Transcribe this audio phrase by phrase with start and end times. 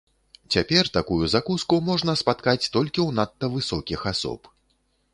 [0.53, 4.55] Цяпер такую закуску можна спаткаць толькі ў надта высокіх асоб.